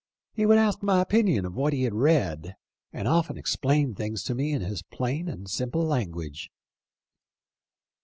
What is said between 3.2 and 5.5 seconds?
explained things to me in his plain and